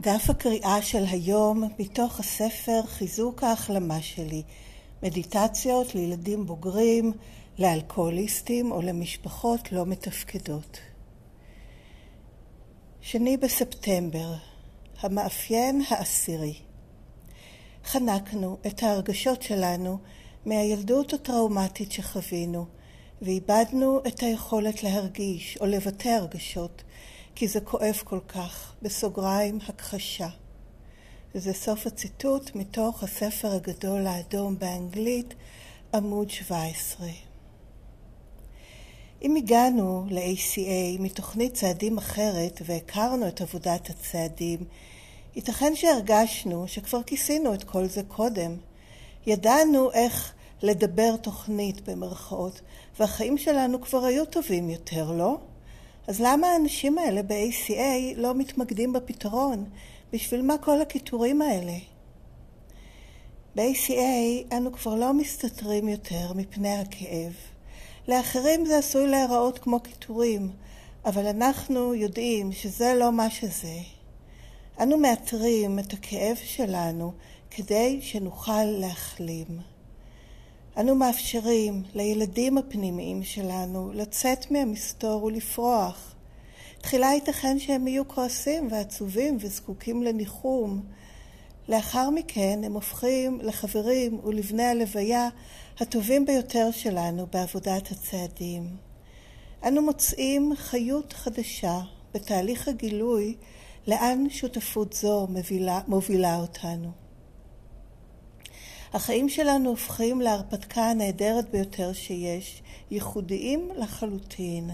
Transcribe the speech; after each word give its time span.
דף 0.00 0.30
הקריאה 0.30 0.82
של 0.82 1.04
היום 1.10 1.64
מתוך 1.78 2.20
הספר 2.20 2.82
חיזוק 2.86 3.42
ההחלמה 3.42 4.02
שלי, 4.02 4.42
מדיטציות 5.02 5.94
לילדים 5.94 6.46
בוגרים, 6.46 7.12
לאלכוהוליסטים 7.58 8.72
או 8.72 8.82
למשפחות 8.82 9.72
לא 9.72 9.86
מתפקדות. 9.86 10.78
שני 13.00 13.36
בספטמבר, 13.36 14.34
המאפיין 15.00 15.82
העשירי. 15.88 16.54
חנקנו 17.84 18.58
את 18.66 18.82
ההרגשות 18.82 19.42
שלנו 19.42 19.98
מהילדות 20.46 21.12
הטראומטית 21.12 21.92
שחווינו, 21.92 22.66
ואיבדנו 23.22 24.00
את 24.06 24.20
היכולת 24.20 24.82
להרגיש 24.82 25.58
או 25.60 25.66
לבטא 25.66 26.08
הרגשות, 26.08 26.82
כי 27.40 27.48
זה 27.48 27.60
כואב 27.60 28.00
כל 28.04 28.18
כך, 28.28 28.74
בסוגריים 28.82 29.58
הכחשה. 29.68 30.28
וזה 31.34 31.52
סוף 31.52 31.86
הציטוט 31.86 32.54
מתוך 32.54 33.02
הספר 33.02 33.52
הגדול 33.52 34.06
האדום 34.06 34.58
באנגלית, 34.58 35.34
עמוד 35.94 36.30
17. 36.30 37.06
אם 39.22 39.36
הגענו 39.36 40.06
ל-ACA 40.10 41.00
מתוכנית 41.02 41.54
צעדים 41.54 41.98
אחרת 41.98 42.62
והכרנו 42.64 43.28
את 43.28 43.40
עבודת 43.40 43.90
הצעדים, 43.90 44.64
ייתכן 45.36 45.76
שהרגשנו 45.76 46.68
שכבר 46.68 47.02
כיסינו 47.02 47.54
את 47.54 47.64
כל 47.64 47.86
זה 47.86 48.02
קודם. 48.08 48.56
ידענו 49.26 49.92
איך 49.92 50.32
לדבר 50.62 51.16
תוכנית 51.16 51.88
במרכאות, 51.88 52.60
והחיים 52.98 53.38
שלנו 53.38 53.80
כבר 53.80 54.04
היו 54.04 54.24
טובים 54.24 54.70
יותר, 54.70 55.12
לא? 55.12 55.38
אז 56.10 56.20
למה 56.20 56.46
האנשים 56.46 56.98
האלה 56.98 57.22
ב-ACA 57.22 58.16
לא 58.16 58.34
מתמקדים 58.34 58.92
בפתרון? 58.92 59.64
בשביל 60.12 60.42
מה 60.42 60.58
כל 60.58 60.80
הקיטורים 60.80 61.42
האלה? 61.42 61.72
ב-ACA 63.54 64.56
אנו 64.56 64.72
כבר 64.72 64.94
לא 64.94 65.14
מסתתרים 65.14 65.88
יותר 65.88 66.32
מפני 66.32 66.76
הכאב. 66.78 67.32
לאחרים 68.08 68.66
זה 68.66 68.78
עשוי 68.78 69.06
להיראות 69.06 69.58
כמו 69.58 69.80
קיטורים, 69.80 70.50
אבל 71.04 71.26
אנחנו 71.26 71.94
יודעים 71.94 72.52
שזה 72.52 72.94
לא 72.94 73.12
מה 73.12 73.30
שזה. 73.30 73.78
אנו 74.80 74.98
מאתרים 74.98 75.78
את 75.78 75.92
הכאב 75.92 76.36
שלנו 76.44 77.12
כדי 77.50 77.98
שנוכל 78.02 78.64
להחלים. 78.64 79.46
אנו 80.80 80.94
מאפשרים 80.94 81.82
לילדים 81.94 82.58
הפנימיים 82.58 83.22
שלנו 83.22 83.92
לצאת 83.94 84.50
מהמסתור 84.50 85.24
ולפרוח. 85.24 86.14
תחילה 86.80 87.06
ייתכן 87.06 87.58
שהם 87.58 87.88
יהיו 87.88 88.08
כועסים 88.08 88.68
ועצובים 88.72 89.36
וזקוקים 89.40 90.02
לניחום. 90.02 90.82
לאחר 91.68 92.10
מכן 92.10 92.60
הם 92.64 92.72
הופכים 92.72 93.38
לחברים 93.42 94.20
ולבני 94.24 94.62
הלוויה 94.62 95.28
הטובים 95.80 96.26
ביותר 96.26 96.70
שלנו 96.70 97.26
בעבודת 97.32 97.90
הצעדים. 97.90 98.76
אנו 99.66 99.82
מוצאים 99.82 100.52
חיות 100.56 101.12
חדשה 101.12 101.80
בתהליך 102.14 102.68
הגילוי 102.68 103.36
לאן 103.86 104.30
שותפות 104.30 104.92
זו 104.92 105.26
מובילה, 105.30 105.80
מובילה 105.88 106.36
אותנו. 106.36 107.09
החיים 108.92 109.28
שלנו 109.28 109.70
הופכים 109.70 110.20
להרפתקה 110.20 110.90
הנהדרת 110.90 111.50
ביותר 111.50 111.92
שיש, 111.92 112.62
ייחודיים 112.90 113.68
לחלוטין. 113.76 114.70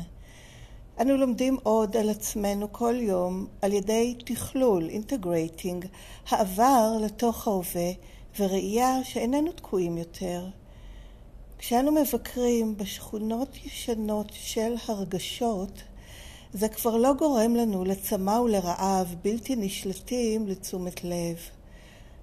אנו 1.00 1.16
לומדים 1.16 1.56
עוד 1.62 1.96
על 1.96 2.10
עצמנו 2.10 2.72
כל 2.72 2.94
יום 2.94 3.46
על 3.62 3.72
ידי 3.72 4.14
תכלול, 4.24 4.88
אינטגרייטינג, 4.88 5.86
העבר 6.28 6.92
לתוך 7.00 7.48
ההווה 7.48 7.90
וראייה 8.38 9.04
שאיננו 9.04 9.52
תקועים 9.52 9.98
יותר. 9.98 10.46
כשאנו 11.58 11.92
מבקרים 11.92 12.76
בשכונות 12.76 13.56
ישנות 13.64 14.28
של 14.32 14.74
הרגשות, 14.88 15.82
זה 16.52 16.68
כבר 16.68 16.96
לא 16.96 17.12
גורם 17.14 17.56
לנו 17.56 17.84
לצמא 17.84 18.30
ולרעב 18.40 19.14
בלתי 19.22 19.56
נשלטים 19.56 20.48
לתשומת 20.48 21.04
לב. 21.04 21.55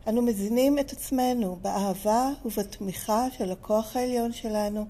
אנו 0.07 0.21
מזינים 0.21 0.79
את 0.79 0.91
עצמנו 0.91 1.57
באהבה 1.61 2.29
ובתמיכה 2.45 3.27
של 3.37 3.51
הכוח 3.51 3.95
העליון 3.95 4.33
שלנו, 4.33 4.85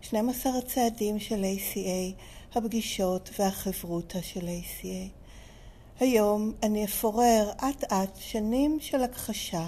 12 0.00 0.58
הצעדים 0.58 1.18
של 1.18 1.44
ACA, 1.44 2.20
הפגישות 2.54 3.30
והחברותה 3.38 4.22
של 4.22 4.40
ACA. 4.40 5.08
היום 6.00 6.52
אני 6.62 6.84
אפורר 6.84 7.50
אט 7.56 7.92
אט 7.92 8.16
שנים 8.16 8.78
של 8.80 9.02
הכחשה 9.02 9.66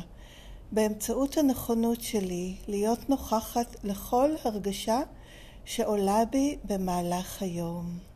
באמצעות 0.72 1.36
הנכונות 1.36 2.00
שלי 2.00 2.54
להיות 2.68 3.10
נוכחת 3.10 3.76
לכל 3.84 4.30
הרגשה 4.44 5.00
שעולה 5.64 6.24
בי 6.24 6.58
במהלך 6.64 7.42
היום. 7.42 8.09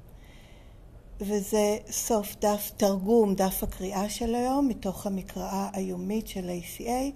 וזה 1.21 1.77
סוף 1.91 2.37
דף 2.41 2.71
תרגום, 2.77 3.35
דף 3.35 3.63
הקריאה 3.63 4.09
של 4.09 4.35
היום, 4.35 4.69
מתוך 4.69 5.07
המקראה 5.07 5.69
היומית 5.73 6.29
של 6.29 6.51
ACA, 6.51 7.13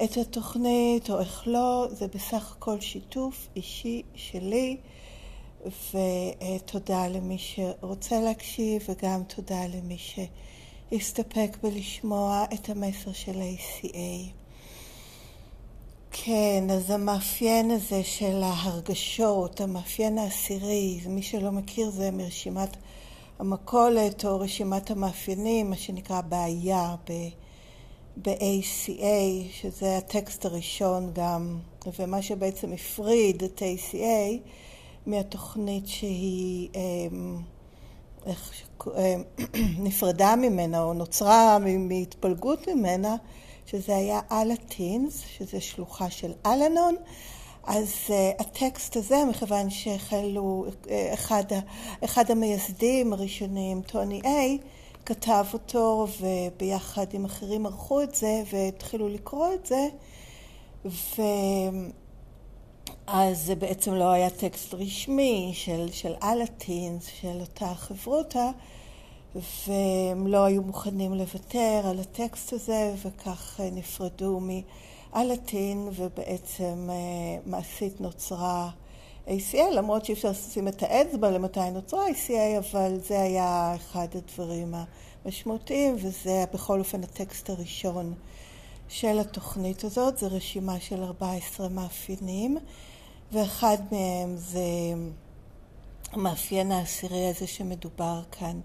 את 0.03 0.17
התוכנית 0.17 1.09
או 1.09 1.19
איך 1.19 1.43
לא, 1.47 1.87
זה 1.91 2.07
בסך 2.07 2.55
הכל 2.57 2.81
שיתוף 2.81 3.47
אישי 3.55 4.01
שלי, 4.15 4.77
ותודה 5.65 7.07
למי 7.07 7.37
שרוצה 7.37 8.21
להקשיב 8.21 8.85
וגם 8.89 9.23
תודה 9.23 9.61
למי 9.67 9.97
שיסתפק 9.97 11.57
בלשמוע 11.63 12.45
את 12.53 12.69
המסר 12.69 13.13
של 13.13 13.41
ACA. 13.41 14.39
כן, 16.11 16.63
אז 16.71 16.91
המאפיין 16.91 17.71
הזה 17.71 18.03
של 18.03 18.43
ההרגשות, 18.43 19.61
המאפיין 19.61 20.17
העשירי, 20.17 20.99
מי 21.07 21.21
שלא 21.21 21.51
מכיר 21.51 21.89
זה 21.89 22.11
מרשימת 22.11 22.77
המכולת 23.39 24.25
או 24.25 24.39
רשימת 24.39 24.91
המאפיינים, 24.91 25.69
מה 25.69 25.75
שנקרא 25.75 26.21
בעיה 26.21 26.95
ב-ACA, 28.21 29.51
שזה 29.51 29.97
הטקסט 29.97 30.45
הראשון 30.45 31.11
גם, 31.13 31.59
ומה 31.99 32.21
שבעצם 32.21 32.73
הפריד 32.73 33.43
את 33.43 33.61
ACA 33.61 34.49
מהתוכנית 35.05 35.87
שהיא 35.87 36.69
אמ, 36.75 37.37
איך, 38.25 38.53
אמ, 38.87 39.23
נפרדה 39.85 40.35
ממנה 40.35 40.83
או 40.83 40.93
נוצרה 40.93 41.57
מהתפלגות 41.59 42.67
ממנה, 42.67 43.15
שזה 43.69 43.95
היה 43.95 44.19
אלאטינס, 44.31 45.23
שזה 45.37 45.61
שלוחה 45.61 46.09
של 46.09 46.31
אלנון. 46.45 46.95
אז 47.63 47.93
uh, 48.07 48.11
הטקסט 48.41 48.95
הזה, 48.95 49.23
מכיוון 49.29 49.69
שהחלו, 49.69 50.65
uh, 50.67 50.87
אחד, 51.13 51.43
אחד 52.05 52.31
המייסדים 52.31 53.13
הראשונים, 53.13 53.81
טוני 53.81 54.21
איי, 54.25 54.57
כתב 55.05 55.45
אותו 55.53 56.07
וביחד 56.19 57.05
עם 57.13 57.25
אחרים 57.25 57.65
ערכו 57.65 58.01
את 58.01 58.15
זה 58.15 58.43
והתחילו 58.51 59.09
לקרוא 59.09 59.53
את 59.53 59.65
זה 59.65 59.87
ואז 63.07 63.45
זה 63.45 63.55
בעצם 63.55 63.93
לא 63.93 64.11
היה 64.11 64.29
טקסט 64.29 64.73
רשמי 64.73 65.51
של, 65.53 65.91
של 65.91 66.13
אלאטינס, 66.23 67.05
של 67.21 67.41
אותה 67.41 67.73
חברותה 67.75 68.49
והם 69.35 70.27
לא 70.27 70.45
היו 70.45 70.61
מוכנים 70.61 71.13
לוותר 71.13 71.81
על 71.83 71.99
הטקסט 71.99 72.53
הזה 72.53 72.93
וכך 73.05 73.59
נפרדו 73.71 74.39
מאלאטין 75.13 75.89
ובעצם 75.95 76.89
אה, 76.89 76.95
מעשית 77.45 78.01
נוצרה 78.01 78.69
ACA, 79.27 79.71
למרות 79.71 80.05
שאי 80.05 80.13
אפשר 80.13 80.29
לשים 80.29 80.67
את 80.67 80.83
האצבע 80.83 81.31
למתי 81.31 81.71
נוצרה 81.71 82.07
ACA, 82.07 82.57
אבל 82.57 82.99
זה 82.99 83.21
היה 83.21 83.75
אחד 83.75 84.07
הדברים 84.15 84.73
המשמעותיים, 85.25 85.95
וזה 85.95 86.43
בכל 86.53 86.79
אופן 86.79 87.03
הטקסט 87.03 87.49
הראשון 87.49 88.13
של 88.87 89.19
התוכנית 89.19 89.83
הזאת. 89.83 90.17
זו 90.17 90.27
רשימה 90.31 90.79
של 90.79 91.03
14 91.03 91.69
מאפיינים, 91.69 92.57
ואחד 93.31 93.77
מהם 93.91 94.35
זה 94.37 94.59
המאפיין 96.11 96.71
העשירי 96.71 97.27
הזה 97.27 97.47
שמדובר 97.47 98.21
כאן. 98.31 98.59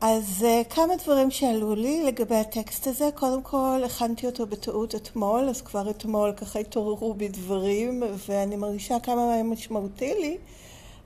אז 0.00 0.44
uh, 0.44 0.74
כמה 0.74 0.96
דברים 1.04 1.30
שעלו 1.30 1.74
לי 1.74 2.02
לגבי 2.02 2.34
הטקסט 2.34 2.86
הזה. 2.86 3.08
קודם 3.14 3.42
כל, 3.42 3.82
הכנתי 3.84 4.26
אותו 4.26 4.46
בטעות 4.46 4.94
אתמול, 4.94 5.48
אז 5.48 5.62
כבר 5.62 5.90
אתמול 5.90 6.32
ככה 6.32 6.58
התעוררו 6.58 7.14
בי 7.14 7.28
דברים, 7.28 8.02
ואני 8.28 8.56
מרגישה 8.56 9.00
כמה 9.00 9.42
משמעותי 9.42 10.14
לי 10.20 10.36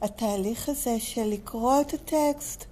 התהליך 0.03 0.69
הזה 0.69 1.01
של 1.01 1.25
לקרוא 1.25 1.81
את 1.81 1.95
הטקסט, 1.95 2.65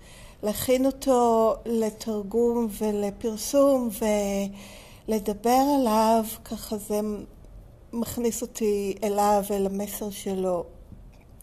להכין 0.43 0.87
אותו 0.87 1.55
לתרגום 1.67 2.69
ולפרסום 2.79 3.88
ולדבר 5.09 5.62
עליו, 5.79 6.25
ככה 6.44 6.76
זה 6.76 7.00
מכניס 7.93 8.43
אותי 8.43 8.94
אליו, 9.03 9.44
אל 9.50 9.67
המסר 9.67 10.11
שלו. 10.11 10.64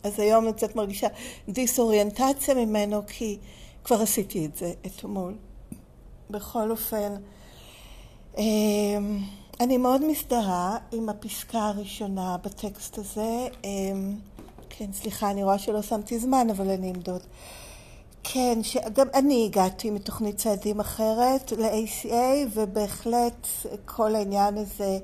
אז 0.04 0.19
היום 0.19 0.45
אני 0.45 0.54
קצת 0.54 0.75
מרגישה 0.75 1.07
דיסאוריינטציה 1.50 2.54
ממנו, 2.56 3.01
כי... 3.07 3.38
כבר 3.85 4.01
עשיתי 4.01 4.45
את 4.45 4.55
זה 4.55 4.73
אתמול. 4.85 5.33
בכל 6.29 6.71
אופן, 6.71 7.15
אמ, 8.37 9.19
אני 9.59 9.77
מאוד 9.77 10.01
מזדהה 10.05 10.77
עם 10.91 11.09
הפסקה 11.09 11.59
הראשונה 11.59 12.37
בטקסט 12.43 12.97
הזה. 12.97 13.47
אמ, 13.63 14.15
כן, 14.69 14.85
סליחה, 14.93 15.31
אני 15.31 15.43
רואה 15.43 15.57
שלא 15.57 15.81
שמתי 15.81 16.19
זמן, 16.19 16.47
אבל 16.49 16.69
אני 16.69 16.91
אמדוד. 16.91 17.21
כן, 18.23 18.59
שגם 18.63 19.07
אני 19.13 19.45
הגעתי 19.45 19.89
מתוכנית 19.89 20.37
צעדים 20.37 20.79
אחרת 20.79 21.51
ל-ACA, 21.51 22.49
ובהחלט 22.53 23.47
כל 23.85 24.15
העניין 24.15 24.57
הזה 24.57 24.99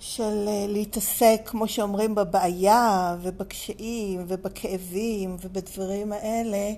של 0.00 0.44
אה, 0.48 0.66
להתעסק, 0.68 1.40
כמו 1.44 1.68
שאומרים, 1.68 2.14
בבעיה 2.14 3.16
ובקשיים 3.22 4.24
ובכאבים 4.28 5.36
ובדברים 5.40 6.12
האלה, 6.12 6.72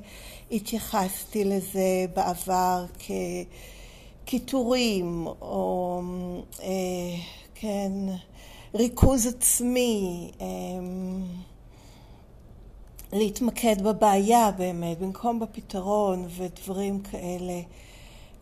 התייחסתי 0.52 1.44
לזה 1.44 2.04
בעבר 2.16 2.84
כקיטורים 4.24 5.26
או 5.26 6.00
אה, 6.62 6.68
כן, 7.54 7.92
ריכוז 8.74 9.26
עצמי, 9.26 10.30
אה, 10.40 10.46
להתמקד 13.12 13.82
בבעיה 13.82 14.50
באמת, 14.50 14.98
במקום 14.98 15.40
בפתרון 15.40 16.26
ודברים 16.36 17.00
כאלה. 17.00 17.60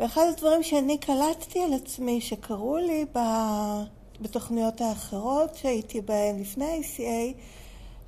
ואחד 0.01 0.27
הדברים 0.35 0.63
שאני 0.63 0.99
קלטתי 0.99 1.61
על 1.63 1.75
עצמי 1.75 2.21
שקרו 2.21 2.77
לי 2.77 3.05
בתוכניות 4.21 4.81
האחרות 4.81 5.57
שהייתי 5.57 6.01
בהן 6.01 6.41
לפני 6.41 6.81
ACA 6.81 7.37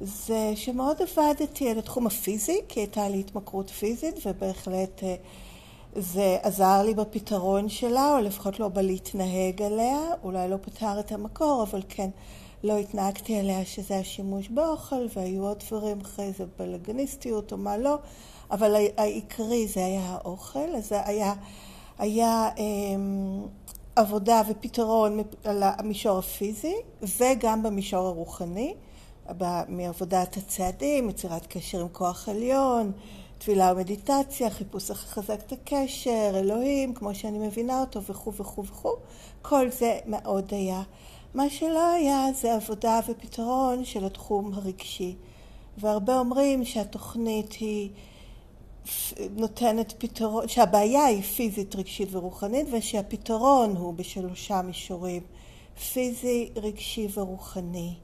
זה 0.04 0.52
שמאוד 0.54 0.96
עבדתי 1.02 1.70
על 1.70 1.78
התחום 1.78 2.06
הפיזי, 2.06 2.60
כי 2.68 2.80
הייתה 2.80 3.08
לי 3.08 3.20
התמכרות 3.20 3.70
פיזית, 3.70 4.26
ובהחלט 4.26 5.02
אה, 5.02 5.14
זה 5.96 6.38
עזר 6.42 6.82
לי 6.82 6.94
בפתרון 6.94 7.68
שלה, 7.68 8.16
או 8.16 8.22
לפחות 8.22 8.60
לא 8.60 8.68
בלהתנהג 8.68 9.62
עליה. 9.62 10.00
אולי 10.22 10.48
לא 10.48 10.56
פתר 10.60 11.00
את 11.00 11.12
המקור, 11.12 11.66
אבל 11.70 11.80
כן, 11.88 12.10
לא 12.64 12.78
התנהגתי 12.78 13.38
עליה 13.38 13.64
שזה 13.64 13.96
השימוש 13.96 14.48
באוכל, 14.48 15.06
והיו 15.16 15.46
עוד 15.46 15.62
דברים 15.68 16.00
אחרי 16.00 16.32
זה, 16.32 16.44
בלגניסטיות 16.58 17.52
או 17.52 17.56
מה 17.56 17.76
לא, 17.76 17.98
אבל 18.50 18.86
העיקרי 18.96 19.66
זה 19.66 19.84
היה 19.84 20.00
האוכל, 20.00 20.76
אז 20.76 20.88
זה 20.88 21.06
היה, 21.06 21.34
היה 21.98 22.50
אמ, 22.58 23.42
עבודה 23.96 24.42
ופתרון 24.48 25.20
על 25.44 25.62
המישור 25.62 26.18
הפיזי, 26.18 26.74
וגם 27.18 27.62
במישור 27.62 28.06
הרוחני. 28.06 28.74
מעבודת 29.68 30.36
הצעדים, 30.36 31.10
יצירת 31.10 31.46
קשר 31.46 31.80
עם 31.80 31.88
כוח 31.92 32.28
עליון, 32.28 32.92
תפילה 33.38 33.72
ומדיטציה, 33.72 34.50
חיפוש 34.50 34.90
איך 34.90 35.04
לחזק 35.04 35.40
את 35.46 35.52
הקשר, 35.52 36.30
אלוהים, 36.34 36.94
כמו 36.94 37.14
שאני 37.14 37.38
מבינה 37.38 37.80
אותו, 37.80 38.02
וכו' 38.02 38.32
וכו' 38.34 38.64
וכו'. 38.64 38.96
כל 39.42 39.70
זה 39.70 39.98
מאוד 40.06 40.54
היה. 40.54 40.82
מה 41.34 41.50
שלא 41.50 41.92
היה 41.92 42.26
זה 42.34 42.54
עבודה 42.54 43.00
ופתרון 43.08 43.84
של 43.84 44.04
התחום 44.04 44.54
הרגשי. 44.54 45.16
והרבה 45.78 46.18
אומרים 46.18 46.64
שהתוכנית 46.64 47.52
היא 47.52 47.90
נותנת 49.30 49.94
פתרון, 49.98 50.48
שהבעיה 50.48 51.04
היא 51.04 51.22
פיזית, 51.22 51.76
רגשית 51.76 52.08
ורוחנית, 52.12 52.66
ושהפתרון 52.72 53.76
הוא 53.76 53.94
בשלושה 53.94 54.62
מישורים, 54.62 55.22
פיזי, 55.92 56.50
רגשי 56.56 57.08
ורוחני. 57.14 57.94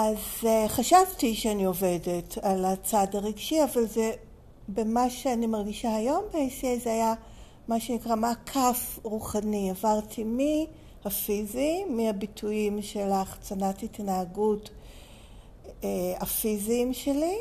אז 0.00 0.16
uh, 0.42 0.46
חשבתי 0.68 1.34
שאני 1.34 1.64
עובדת 1.64 2.38
על 2.42 2.64
הצד 2.64 3.06
הרגשי, 3.12 3.64
אבל 3.64 3.86
זה 3.86 4.12
במה 4.68 5.10
שאני 5.10 5.46
מרגישה 5.46 5.94
היום 5.94 6.24
ב-ACA 6.32 6.84
זה 6.84 6.92
היה 6.92 7.14
מה 7.68 7.80
שנקרא 7.80 8.16
מעקף 8.16 8.98
רוחני. 9.02 9.70
עברתי 9.70 10.24
מהפיזי, 11.04 11.84
מהביטויים 11.88 12.82
של 12.82 13.10
ההחצנת 13.10 13.82
התנהגות 13.82 14.70
uh, 15.66 15.84
הפיזיים 16.20 16.92
שלי, 16.92 17.38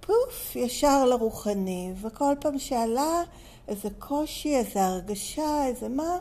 פוף, 0.00 0.56
ישר 0.56 1.04
לרוחני. 1.04 1.92
וכל 2.00 2.34
פעם 2.40 2.58
שעלה 2.58 3.22
איזה 3.68 3.88
קושי, 3.98 4.56
איזה 4.56 4.84
הרגשה, 4.84 5.66
איזה 5.66 5.88
מה, 5.88 6.18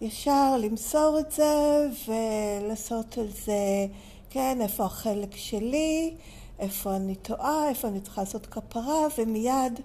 ישר 0.00 0.56
למסור 0.58 1.18
את 1.18 1.32
זה 1.32 1.86
ולעשות 2.06 3.18
על 3.18 3.28
זה 3.44 3.86
כן, 4.34 4.58
איפה 4.60 4.84
החלק 4.84 5.36
שלי, 5.36 6.14
איפה 6.58 6.96
אני 6.96 7.14
טועה, 7.14 7.68
איפה 7.68 7.88
אני 7.88 8.00
צריכה 8.00 8.20
לעשות 8.22 8.46
כפרה, 8.46 9.06
ומיד 9.18 9.80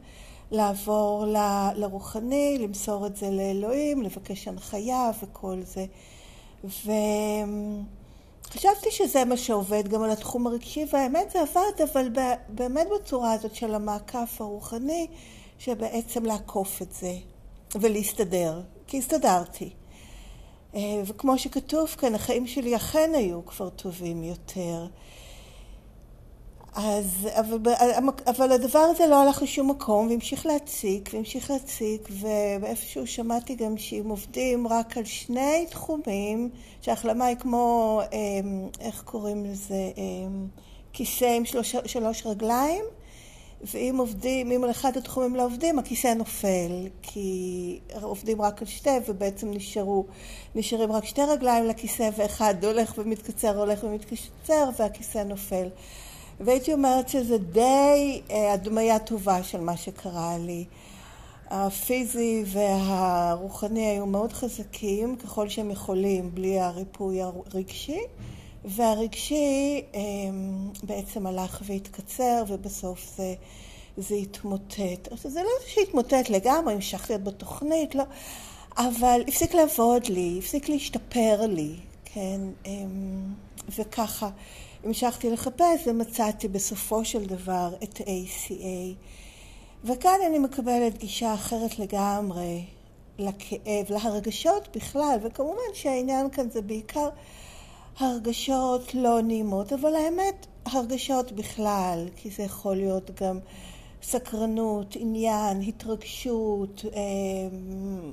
לעבור 0.52 1.26
ל, 1.26 1.38
לרוחני, 1.76 2.58
למסור 2.60 3.08
את 3.08 3.16
זה 3.16 3.30
לאלוהים, 3.30 4.02
לבקש 4.02 4.48
הנחיה 4.48 5.12
וכל 5.24 5.60
זה. 5.64 5.86
וחשבתי 8.48 8.92
שזה 8.92 9.26
מה 9.26 9.38
שעובד 9.38 9.88
גם 9.88 10.04
על 10.04 10.12
התחום 10.12 10.48
הרגשי, 10.48 10.86
והאמת 10.94 11.32
זה 11.32 11.42
עבד, 11.42 11.82
אבל 11.94 12.10
באמת 12.50 12.88
בצורה 12.96 13.34
הזאת 13.34 13.56
של 13.56 13.76
המעקף 13.76 14.38
הרוחני, 14.40 15.08
שבעצם 15.60 16.26
לעקוף 16.26 16.82
את 16.82 16.92
זה 16.92 17.14
ולהסתדר, 17.76 18.62
כי 18.88 18.98
הסתדרתי. 18.98 19.70
אה, 20.76 21.02
וכמו 21.06 21.38
שכתוב 21.38 21.88
כאן, 21.88 22.16
החיים 22.16 22.48
שלי 22.48 22.76
אכן 22.76 23.12
היו 23.16 23.46
כבר 23.46 23.70
טובים 23.70 24.24
יותר. 24.24 24.88
אז, 26.76 27.28
אבל, 27.40 27.74
אבל 28.28 28.52
הדבר 28.52 28.80
הזה 28.80 29.08
לא 29.08 29.24
הלך 29.24 29.42
לשום 29.42 29.70
מקום 29.70 30.08
והמשיך 30.08 30.46
להציק 30.46 31.10
והמשיך 31.14 31.52
להציק 31.52 32.10
ואיפשהו 32.12 33.08
שמעתי 33.08 33.56
גם 33.56 33.78
שאם 33.78 34.10
עובדים 34.10 34.68
רק 34.68 34.98
על 34.98 35.06
שני 35.06 35.66
תחומים 35.70 36.50
שההחלמה 36.82 37.26
היא 37.26 37.38
כמו, 37.38 38.02
אה, 38.14 38.18
איך 38.80 39.02
קוראים 39.02 39.46
לזה, 39.46 39.92
אה, 39.98 40.04
כיסא 40.94 41.26
עם 41.26 41.46
שלוש, 41.46 41.76
שלוש 41.86 42.26
רגליים 42.26 42.86
ואם 43.64 43.96
עובדים, 43.98 44.52
אם 44.52 44.64
על 44.64 44.72
אחד 44.72 44.98
התחומים 44.98 45.36
לא 45.36 45.46
עובדים, 45.46 45.80
הכיסא 45.80 46.14
נופל, 46.14 46.88
כי 47.02 47.80
עובדים 48.02 48.42
רק 48.42 48.62
על 48.62 48.68
שתי 48.68 48.90
ובעצם 49.08 49.52
נשארו, 49.52 50.06
נשארים 50.56 50.92
רק 50.92 51.06
שתי 51.06 51.22
רגליים 51.22 51.66
לכיסא 51.66 52.10
ואחד 52.18 52.66
הולך 52.66 52.94
ומתקצר, 52.98 53.58
הולך 53.58 53.84
ומתקצר 53.84 54.70
והכיסא 54.80 55.24
נופל. 55.24 55.68
והייתי 56.40 56.74
אומרת 56.74 57.10
שזה 57.10 57.38
די 57.38 58.22
אה, 58.32 58.54
הדמיה 58.54 59.00
טובה 59.00 59.44
של 59.44 59.60
מה 59.60 59.78
שקרה 59.78 60.38
לי. 60.38 60.66
הפיזי 61.50 62.44
והרוחני 62.46 63.86
היו 63.86 64.06
מאוד 64.06 64.34
חזקים 64.34 65.16
ככל 65.16 65.50
שהם 65.50 65.72
יכולים 65.72 66.32
בלי 66.34 66.60
הריפוי 66.60 67.22
הרגשי 67.22 68.00
והרגשי 68.66 69.82
אמ, 69.94 70.70
בעצם 70.84 71.28
הלך 71.28 71.62
והתקצר 71.66 72.44
ובסוף 72.48 73.14
זה, 73.18 73.34
זה 73.98 74.16
התמוטט. 74.16 75.12
עכשיו 75.12 75.32
זה 75.32 75.42
לא 75.44 75.50
שהתמוטט 75.68 76.30
לגמרי, 76.30 76.74
המשכתי 76.74 77.14
להיות 77.14 77.24
בתוכנית, 77.24 77.96
לא, 77.96 78.04
אבל 78.78 79.22
הפסיק 79.28 79.54
לעבוד 79.54 80.06
לי, 80.06 80.36
הפסיק 80.40 80.70
להשתפר 80.70 81.46
לי, 81.48 81.76
כן, 82.06 82.42
אמ, 82.66 83.34
וככה 83.78 84.30
המשכתי 84.84 85.30
לחפש 85.30 85.88
ומצאתי 85.88 86.48
בסופו 86.48 87.06
של 87.06 87.26
דבר 87.26 87.74
את 87.84 87.98
ACA. 87.98 88.96
וכאן 89.84 90.20
אני 90.28 90.40
מקבלת 90.40 90.98
גישה 90.98 91.34
אחרת 91.34 91.80
לגמרי 91.80 92.64
לכאב, 93.20 93.86
להרגשות 93.90 94.78
בכלל, 94.78 95.18
וכמובן 95.24 95.74
שהעניין 95.74 96.30
כאן 96.30 96.50
זה 96.50 96.62
בעיקר 96.62 97.10
הרגשות 98.00 98.94
לא 98.94 99.22
נעימות, 99.22 99.74
אבל 99.74 99.96
האמת, 99.96 100.48
הרגשות 100.66 101.32
בכלל, 101.32 102.08
כי 102.16 102.30
זה 102.30 102.44
יכול 102.44 102.76
להיות 102.76 103.22
גם 103.22 103.40
סקרנות, 104.04 104.96
עניין, 105.00 105.62
התרגשות, 105.62 106.86
אמ, 106.94 108.12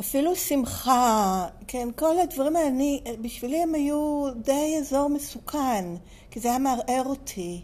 אפילו 0.00 0.36
שמחה, 0.36 1.46
כן, 1.66 1.88
כל 1.96 2.18
הדברים 2.18 2.56
האלה, 2.56 2.68
אני, 2.68 3.02
בשבילי 3.22 3.62
הם 3.62 3.74
היו 3.74 4.24
די 4.44 4.76
אזור 4.78 5.08
מסוכן, 5.08 5.84
כי 6.30 6.40
זה 6.40 6.48
היה 6.48 6.58
מערער 6.58 7.04
אותי. 7.06 7.60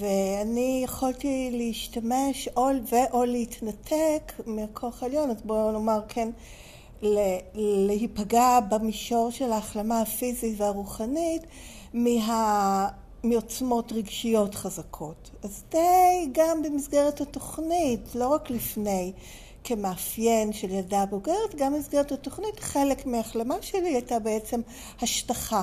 ואני 0.00 0.80
יכולתי 0.84 1.50
להשתמש 1.52 2.48
או, 2.56 2.68
ואו 2.92 3.24
להתנתק 3.24 4.32
מהכוח 4.46 5.02
העליון, 5.02 5.30
אז 5.30 5.42
בואו 5.42 5.72
נאמר, 5.72 6.00
כן, 6.08 6.28
להיפגע 7.54 8.60
במישור 8.60 9.30
של 9.30 9.52
ההחלמה 9.52 10.00
הפיזית 10.00 10.60
והרוחנית 10.60 11.42
מה... 11.94 12.88
מעוצמות 13.24 13.92
רגשיות 13.92 14.54
חזקות. 14.54 15.30
אז 15.42 15.64
די 15.70 16.28
גם 16.32 16.62
במסגרת 16.62 17.20
התוכנית, 17.20 18.14
לא 18.14 18.28
רק 18.28 18.50
לפני, 18.50 19.12
כמאפיין 19.64 20.52
של 20.52 20.70
ילדה 20.70 21.06
בוגרת, 21.06 21.54
גם 21.56 21.74
במסגרת 21.74 22.12
התוכנית, 22.12 22.60
חלק 22.60 23.06
מההחלמה 23.06 23.54
שלי 23.60 23.88
הייתה 23.88 24.18
בעצם 24.18 24.60
השטחה. 25.02 25.62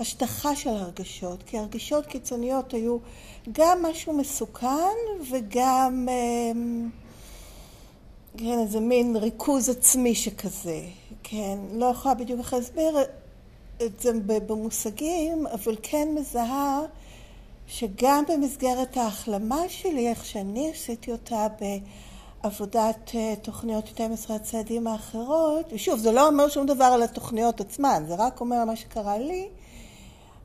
השטחה 0.00 0.56
של 0.56 0.70
הרגשות, 0.70 1.42
כי 1.42 1.58
הרגשות 1.58 2.06
קיצוניות 2.06 2.74
היו 2.74 2.98
גם 3.52 3.82
משהו 3.82 4.12
מסוכן 4.12 4.96
וגם 5.30 6.08
אמ, 6.08 6.90
כן, 8.40 8.58
איזה 8.58 8.80
מין 8.80 9.16
ריכוז 9.16 9.68
עצמי 9.68 10.14
שכזה, 10.14 10.80
כן, 11.22 11.58
לא 11.72 11.86
יכולה 11.86 12.14
בדיוק 12.14 12.52
להסביר 12.52 12.98
את 13.82 14.00
זה 14.00 14.10
במושגים, 14.26 15.46
אבל 15.46 15.76
כן 15.82 16.08
מזהה 16.14 16.80
שגם 17.66 18.24
במסגרת 18.28 18.96
ההחלמה 18.96 19.68
שלי, 19.68 20.08
איך 20.08 20.24
שאני 20.24 20.70
עשיתי 20.70 21.12
אותה 21.12 21.46
בעבודת 21.60 23.10
אה, 23.14 23.34
תוכניות 23.42 23.86
12 23.86 24.36
הצעדים 24.36 24.86
האחרות, 24.86 25.72
ושוב, 25.72 25.98
זה 25.98 26.12
לא 26.12 26.28
אומר 26.28 26.48
שום 26.48 26.66
דבר 26.66 26.84
על 26.84 27.02
התוכניות 27.02 27.60
עצמן, 27.60 28.04
זה 28.08 28.14
רק 28.14 28.40
אומר 28.40 28.64
מה 28.64 28.76
שקרה 28.76 29.18
לי, 29.18 29.48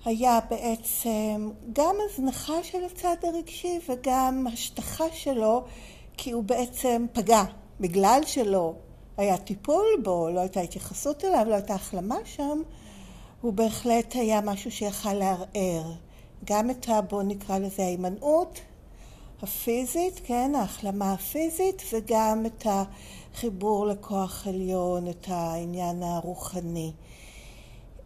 היה 0.05 0.39
בעצם 0.49 1.49
גם 1.73 1.95
הזנחה 2.09 2.63
של 2.63 2.83
הצד 2.83 3.15
הרגשי 3.23 3.79
וגם 3.89 4.47
השטחה 4.53 5.05
שלו, 5.11 5.63
כי 6.17 6.31
הוא 6.31 6.43
בעצם 6.43 7.05
פגע. 7.13 7.43
בגלל 7.83 8.21
שלא 8.25 8.73
היה 9.17 9.37
טיפול 9.37 9.85
בו, 10.03 10.29
לא 10.33 10.39
הייתה 10.39 10.61
התייחסות 10.61 11.25
אליו, 11.25 11.45
לא 11.49 11.53
הייתה 11.53 11.73
החלמה 11.73 12.15
שם, 12.25 12.61
הוא 13.41 13.53
בהחלט 13.53 14.15
היה 14.15 14.41
משהו 14.41 14.71
שיכל 14.71 15.13
לערער. 15.13 15.93
גם 16.45 16.69
את 16.69 16.89
ה... 16.89 17.01
בואו 17.01 17.21
נקרא 17.21 17.57
לזה 17.57 17.83
ההימנעות 17.83 18.59
הפיזית, 19.41 20.21
כן, 20.25 20.51
ההחלמה 20.55 21.13
הפיזית, 21.13 21.81
וגם 21.93 22.45
את 22.45 22.67
החיבור 22.69 23.87
לכוח 23.87 24.47
עליון, 24.47 25.07
את 25.09 25.25
העניין 25.27 26.03
הרוחני. 26.03 26.91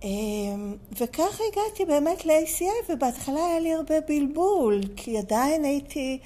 אמ, 0.03 0.75
וככה 0.99 1.43
הגעתי 1.51 1.85
באמת 1.85 2.25
ל-ACA, 2.25 2.91
ובהתחלה 2.91 3.45
היה 3.45 3.59
לי 3.59 3.73
הרבה 3.73 3.95
בלבול, 4.07 4.81
כי 4.95 5.17
עדיין 5.17 5.65
הייתי 5.65 6.19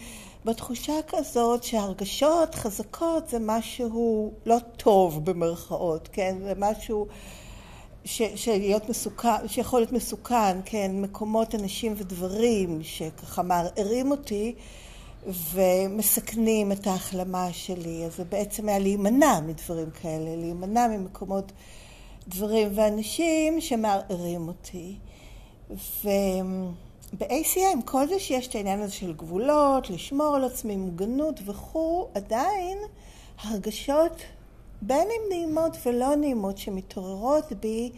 בתחושה 0.45 0.93
כזאת 1.07 1.63
שהרגשות 1.63 2.55
חזקות 2.55 3.29
זה 3.29 3.37
משהו 3.39 4.33
לא 4.45 4.57
טוב 4.77 5.25
במרכאות, 5.25 6.09
כן? 6.11 6.35
זה 6.43 6.53
משהו 6.57 7.07
ש, 8.05 8.21
מסוכן, 8.89 9.47
שיכול 9.47 9.79
להיות 9.79 9.91
מסוכן, 9.91 10.57
כן? 10.65 10.91
מקומות, 11.01 11.55
אנשים 11.55 11.93
ודברים 11.97 12.79
שככה 12.83 13.43
מערערים 13.43 14.11
אותי 14.11 14.55
ומסכנים 15.53 16.71
את 16.71 16.87
ההחלמה 16.87 17.53
שלי. 17.53 18.05
אז 18.05 18.15
זה 18.15 18.23
בעצם 18.23 18.69
היה 18.69 18.79
להימנע 18.79 19.39
מדברים 19.39 19.89
כאלה, 20.01 20.35
להימנע 20.35 20.87
ממקומות, 20.87 21.51
דברים 22.27 22.67
ואנשים 22.75 23.61
שמערערים 23.61 24.47
אותי. 24.47 24.95
ו... 25.71 26.09
ב-ACA, 27.19 27.59
עם 27.73 27.81
כל 27.81 28.07
זה 28.07 28.19
שיש 28.19 28.47
את 28.47 28.55
העניין 28.55 28.81
הזה 28.81 28.93
של 28.93 29.13
גבולות, 29.13 29.89
לשמור 29.89 30.35
על 30.35 30.43
עצמי, 30.43 30.75
מוגנות 30.75 31.39
וכו', 31.45 32.07
עדיין 32.13 32.77
הרגשות, 33.41 34.21
בין 34.81 35.07
אם 35.07 35.21
נעימות 35.29 35.77
ולא 35.85 36.15
נעימות, 36.15 36.57
שמתעוררות 36.57 37.53
בי, 37.53 37.91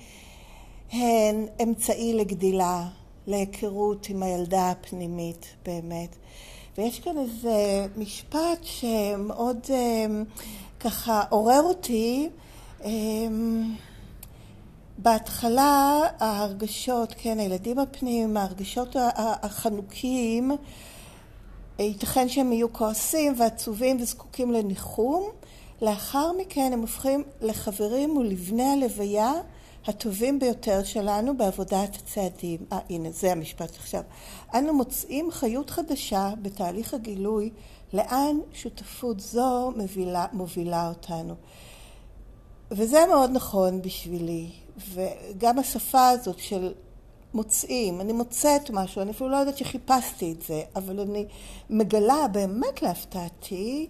הן 0.92 1.46
אמצעי 1.64 2.14
לגדילה, 2.14 2.88
להיכרות 3.28 4.10
עם 4.10 4.24
הילדה 4.24 4.72
הפנימית 4.72 5.46
באמת. 5.66 6.16
ויש 6.78 7.00
כאן 7.00 7.18
איזה 7.18 7.86
משפט 7.98 8.60
שמאוד 8.64 9.58
אה, 9.70 10.06
ככה 10.80 11.24
עורר 11.30 11.62
אותי. 11.62 12.30
בהתחלה 14.98 16.02
ההרגשות, 16.20 17.14
כן, 17.18 17.40
הילדים 17.40 17.80
הפנימיים, 17.80 18.38
ההרגשות 18.38 18.96
החנוקים, 19.18 20.52
ייתכן 21.80 22.30
שהם 22.30 22.54
יהיו 22.54 22.74
כועסים 22.74 23.34
ועצובים 23.38 24.02
וזקוקים 24.02 24.52
לניחום. 24.52 25.24
לאחר 25.82 26.32
מכן 26.38 26.70
הם 26.74 26.82
הופכים 26.82 27.24
לחברים 27.42 28.18
ולבני 28.18 28.64
הלוויה 28.64 29.32
הטובים 29.88 30.40
ביותר 30.40 30.84
שלנו 30.84 31.38
בעבודת 31.38 31.96
הצעדים. 31.96 32.60
אה, 32.72 32.80
הנה, 32.90 33.12
זה 33.12 33.32
המשפט 33.32 33.76
עכשיו. 33.76 34.02
אנו 34.54 34.74
מוצאים 34.74 35.32
חיות 35.32 35.70
חדשה 35.70 36.30
בתהליך 36.42 36.94
הגילוי 36.94 37.50
לאן 37.94 38.38
שותפות 38.54 39.20
זו 39.20 39.72
מובילה, 39.76 40.26
מובילה 40.34 40.90
אותנו. 40.90 41.36
וזה 42.72 43.06
מאוד 43.10 43.30
נכון 43.34 43.82
בשבילי. 43.82 44.63
וגם 44.78 45.60
השפה 45.60 46.10
הזאת 46.10 46.40
של 46.40 46.74
מוצאים, 47.34 48.02
אני 48.02 48.14
מוצאת 48.14 48.70
משהו, 48.70 49.02
אני 49.02 49.12
אפילו 49.12 49.30
לא 49.30 49.38
יודעת 49.38 49.58
שחיפשתי 49.58 50.32
את 50.32 50.42
זה, 50.42 50.62
אבל 50.76 51.00
אני 51.00 51.26
מגלה 51.70 52.28
באמת 52.32 52.82
להפתעתי 52.82 53.88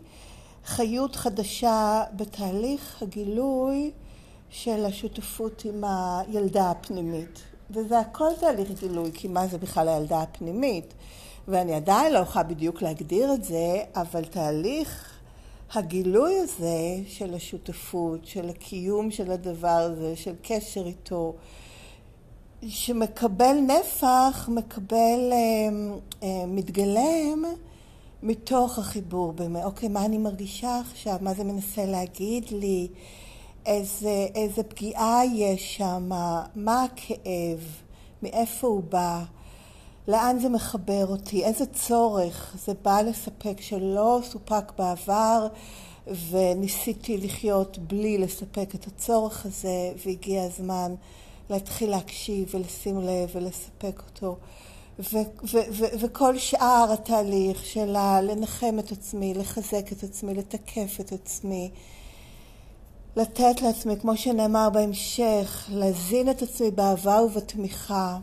חיות 0.65 1.15
חדשה 1.15 2.03
בתהליך 2.15 3.01
הגילוי 3.01 3.91
של 4.49 4.85
השותפות 4.85 5.65
עם 5.65 5.83
הילדה 5.83 6.71
הפנימית. 6.71 7.39
וזה 7.71 7.99
הכל 7.99 8.29
תהליך 8.39 8.69
גילוי, 8.79 9.11
כי 9.13 9.27
מה 9.27 9.47
זה 9.47 9.57
בכלל 9.57 9.89
הילדה 9.89 10.21
הפנימית? 10.21 10.93
ואני 11.47 11.73
עדיין 11.73 12.13
לא 12.13 12.19
יכולה 12.19 12.43
בדיוק 12.43 12.81
להגדיר 12.81 13.33
את 13.33 13.43
זה, 13.43 13.83
אבל 13.95 14.25
תהליך 14.25 15.12
הגילוי 15.75 16.39
הזה 16.39 16.99
של 17.07 17.33
השותפות, 17.33 18.25
של 18.25 18.49
הקיום 18.49 19.11
של 19.11 19.31
הדבר 19.31 19.67
הזה, 19.67 20.15
של 20.15 20.33
קשר 20.41 20.85
איתו, 20.85 21.33
שמקבל 22.67 23.57
נפח, 23.67 24.49
מקבל, 24.51 25.29
אה, 25.31 25.37
אה, 26.23 26.45
מתגלם 26.47 27.43
מתוך 28.23 28.79
החיבור 28.79 29.33
באמת. 29.33 29.63
אוקיי, 29.63 29.89
מה 29.89 30.05
אני 30.05 30.17
מרגישה 30.17 30.79
עכשיו? 30.79 31.17
מה 31.21 31.33
זה 31.33 31.43
מנסה 31.43 31.85
להגיד 31.85 32.45
לי? 32.51 32.87
איזה, 33.65 34.27
איזה 34.35 34.63
פגיעה 34.63 35.21
יש 35.33 35.77
שם? 35.77 36.09
מה 36.55 36.83
הכאב? 36.83 37.59
מאיפה 38.23 38.67
הוא 38.67 38.83
בא? 38.89 39.23
לאן 40.07 40.39
זה 40.39 40.49
מחבר 40.49 41.07
אותי, 41.07 41.43
איזה 41.43 41.65
צורך 41.65 42.55
זה 42.65 42.73
בא 42.81 43.01
לספק 43.01 43.61
שלא 43.61 44.19
סופק 44.23 44.71
בעבר 44.77 45.47
וניסיתי 46.29 47.17
לחיות 47.17 47.77
בלי 47.77 48.17
לספק 48.17 48.75
את 48.75 48.87
הצורך 48.87 49.45
הזה 49.45 49.91
והגיע 50.05 50.43
הזמן 50.43 50.95
להתחיל 51.49 51.89
להקשיב 51.89 52.49
ולשים 52.53 53.01
לב 53.01 53.29
ולספק 53.33 54.01
אותו 54.09 54.37
ו- 54.99 55.17
ו- 55.53 55.71
ו- 55.71 55.99
וכל 55.99 56.37
שאר 56.37 56.91
התהליך 56.93 57.65
של 57.65 57.95
לנחם 58.21 58.79
את 58.79 58.91
עצמי, 58.91 59.33
לחזק 59.33 59.91
את 59.91 60.03
עצמי, 60.03 60.33
לתקף 60.33 60.99
את 60.99 61.11
עצמי, 61.11 61.71
לתת 63.15 63.61
לעצמי, 63.61 63.99
כמו 64.01 64.17
שנאמר 64.17 64.69
בהמשך, 64.69 65.69
להזין 65.71 66.29
את 66.29 66.41
עצמי 66.41 66.71
באהבה 66.71 67.21
ובתמיכה. 67.21 68.17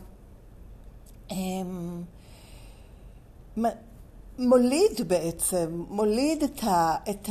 אמ, 1.31 2.03
מוליד 4.39 5.07
בעצם, 5.07 5.83
מוליד 5.89 6.43
את, 6.43 6.63
ה, 6.63 6.95
את 7.09 7.29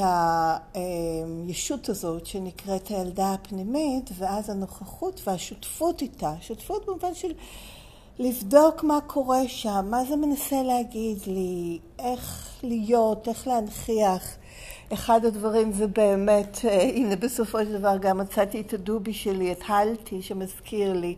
הישות 0.75 1.89
הזאת 1.89 2.27
שנקראת 2.27 2.89
הילדה 2.89 3.33
הפנימית, 3.33 4.11
ואז 4.19 4.51
הנוכחות 4.51 5.21
והשותפות 5.27 6.03
איתה, 6.03 6.35
שותפות 6.41 6.87
במובן 6.87 7.15
של 7.15 7.33
לבדוק 8.19 8.85
מה 8.85 8.99
קורה 9.07 9.49
שם, 9.49 9.87
מה 9.91 10.05
זה 10.05 10.17
מנסה 10.17 10.63
להגיד 10.63 11.19
לי, 11.27 11.79
איך 11.99 12.55
להיות, 12.63 13.29
איך 13.29 13.47
להנכיח. 13.47 14.37
אחד 14.93 15.25
הדברים 15.25 15.73
זה 15.73 15.87
באמת, 15.87 16.59
אה, 16.65 16.83
הנה 16.83 17.17
בסופו 17.17 17.59
של 17.59 17.79
דבר 17.79 17.97
גם 18.01 18.19
מצאתי 18.19 18.61
את 18.61 18.73
הדובי 18.73 19.13
שלי, 19.13 19.53
את 19.53 19.63
הלטי, 19.69 20.23
שמזכיר 20.23 20.93
לי 20.93 21.17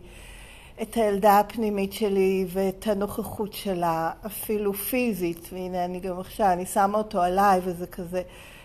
את 0.81 0.93
הילדה 0.93 1.39
הפנימית 1.39 1.93
שלי 1.93 2.45
ואת 2.49 2.87
הנוכחות 2.87 3.53
שלה, 3.53 4.11
אפילו 4.25 4.73
פיזית, 4.73 5.49
והנה 5.51 5.85
אני 5.85 5.99
גם 5.99 6.19
עכשיו, 6.19 6.47
אני 6.51 6.65
שמה 6.65 6.97
אותו 6.97 7.21
עליי 7.21 7.59
וזה 7.63 7.87
כזה 7.87 8.21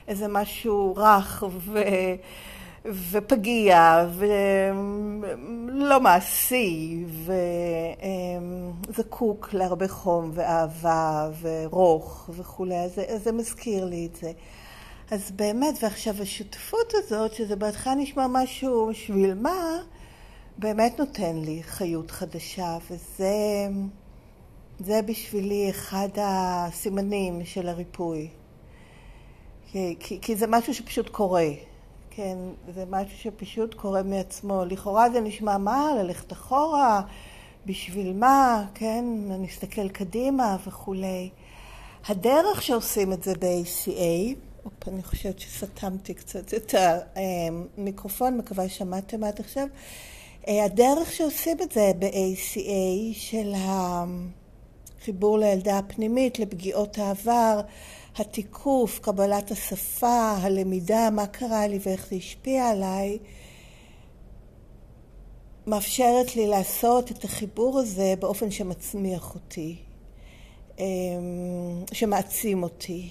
איזה 0.09 0.29
משהו 0.29 0.95
רך 0.97 1.45
ו... 1.51 1.83
ופגיע 3.11 4.07
ולא 5.75 6.01
מעשי 6.01 7.05
וזקוק 8.89 9.49
להרבה 9.53 9.89
חום 9.89 10.31
ואהבה 10.35 11.31
ורוך 11.41 12.31
וכולי, 12.33 12.77
אז 12.77 13.01
זה 13.25 13.33
מזכיר 13.33 13.85
לי 13.85 14.09
את 14.13 14.17
זה. 14.17 14.33
אז 15.11 15.31
באמת, 15.31 15.75
ועכשיו 15.83 16.15
השותפות 16.23 16.93
הזאת, 16.95 17.35
שזה 17.35 17.57
בהתחלה 17.57 17.95
נשמע 17.95 18.27
משהו 18.27 18.87
בשביל 18.91 19.35
מה, 19.35 19.79
באמת 20.59 20.99
נותן 20.99 21.37
לי 21.37 21.63
חיות 21.63 22.11
חדשה, 22.11 22.79
וזה 22.91 23.67
זה 24.79 25.03
בשבילי 25.03 25.71
אחד 25.71 26.09
הסימנים 26.17 27.45
של 27.45 27.69
הריפוי. 27.69 28.29
כי, 29.73 29.97
כי, 30.01 30.19
כי 30.21 30.37
זה 30.37 30.47
משהו 30.47 30.75
שפשוט 30.75 31.09
קורה, 31.09 31.49
כן? 32.11 32.39
זה 32.75 32.85
משהו 32.91 33.19
שפשוט 33.19 33.75
קורה 33.75 34.03
מעצמו. 34.03 34.65
לכאורה 34.65 35.11
זה 35.11 35.21
נשמע 35.21 35.59
מה? 35.59 35.91
ללכת 35.99 36.33
אחורה? 36.33 37.03
בשביל 37.67 38.13
מה? 38.13 38.67
כן? 38.75 39.05
נסתכל 39.29 39.89
קדימה 39.89 40.57
וכולי. 40.67 41.31
הדרך 42.09 42.63
שעושים 42.63 43.13
את 43.13 43.23
זה 43.23 43.35
ב-ACA, 43.35 44.35
אופ, 44.65 44.89
אני 44.89 45.03
חושבת 45.03 45.39
שסתמתי 45.39 46.15
קצת 46.15 46.55
את 46.55 46.75
המיקרופון, 47.77 48.39
מקווה 48.39 48.69
ששמעתם 48.69 49.25
עד 49.25 49.41
עכשיו. 49.41 49.67
אה, 50.49 50.65
הדרך 50.65 51.13
שעושים 51.13 51.57
את 51.63 51.73
זה 51.73 51.93
ב-ACA 51.99 53.13
של 53.13 53.53
החיבור 54.99 55.39
לילדה 55.39 55.79
הפנימית, 55.79 56.39
לפגיעות 56.39 56.99
העבר, 56.99 57.61
התיקוף, 58.17 58.99
קבלת 58.99 59.51
השפה, 59.51 60.37
הלמידה, 60.41 61.11
מה 61.11 61.27
קרה 61.27 61.67
לי 61.67 61.79
ואיך 61.83 62.07
זה 62.11 62.17
השפיע 62.17 62.69
עליי, 62.69 63.19
מאפשרת 65.67 66.37
לי 66.37 66.47
לעשות 66.47 67.11
את 67.11 67.25
החיבור 67.25 67.79
הזה 67.79 68.15
באופן 68.19 68.51
שמצמיח 68.51 69.35
אותי, 69.35 69.77
אמ, 70.79 70.85
שמעצים 71.93 72.63
אותי. 72.63 73.09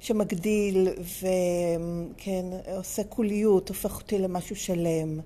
ושמגדיל 0.00 0.88
וכן, 0.98 2.44
עושה 2.76 3.04
קוליות, 3.04 3.68
הופך 3.68 3.96
אותי 3.96 4.18
למשהו 4.18 4.56
שלם. 4.56 5.20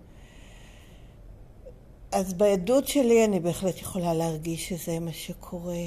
אז 2.13 2.35
בעדות 2.35 2.89
שלי 2.89 3.25
אני 3.25 3.41
בהחלט 3.41 3.81
יכולה 3.81 4.15
להרגיש 4.15 4.69
שזה 4.69 5.01
מה 5.01 5.13
שקורה. 5.13 5.85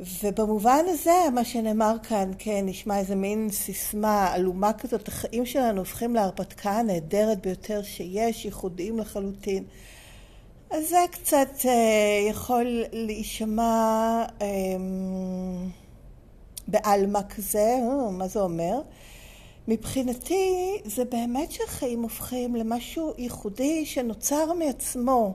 ובמובן 0.00 0.84
הזה, 0.88 1.14
מה 1.34 1.44
שנאמר 1.44 1.96
כאן, 2.02 2.30
כן, 2.38 2.62
נשמע 2.66 2.98
איזה 2.98 3.14
מין 3.14 3.50
סיסמה 3.50 4.32
עלומה 4.32 4.72
כזאת, 4.72 5.08
החיים 5.08 5.46
שלנו 5.46 5.78
הופכים 5.78 6.14
להרפתקה 6.14 6.70
הנהדרת 6.70 7.40
ביותר 7.42 7.82
שיש, 7.82 8.44
ייחודיים 8.44 8.98
לחלוטין. 8.98 9.64
אז 10.70 10.88
זה 10.88 10.98
קצת 11.10 11.48
אה, 11.64 12.28
יכול 12.30 12.84
להישמע 12.92 14.24
אה, 14.42 14.46
בעלמא 16.68 17.20
כזה, 17.28 17.78
אה, 17.80 18.10
מה 18.10 18.28
זה 18.28 18.40
אומר? 18.40 18.80
מבחינתי 19.68 20.78
זה 20.84 21.04
באמת 21.04 21.52
שהחיים 21.52 22.02
הופכים 22.02 22.56
למשהו 22.56 23.12
ייחודי 23.18 23.86
שנוצר 23.86 24.52
מעצמו. 24.52 25.34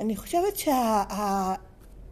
אני 0.00 0.16
חושבת 0.16 0.56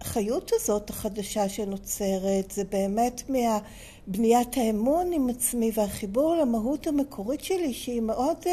שהחיות 0.05 0.51
הזאת 0.55 0.91
החדשה 0.91 1.49
שנוצרת 1.49 2.51
זה 2.51 2.65
באמת 2.65 3.23
מהבניית 3.29 4.57
האמון 4.57 5.13
עם 5.13 5.29
עצמי 5.29 5.71
והחיבור 5.75 6.37
למהות 6.37 6.87
המקורית 6.87 7.45
שלי 7.45 7.73
שהיא 7.73 8.01
מאוד 8.01 8.37
uh, 8.43 8.49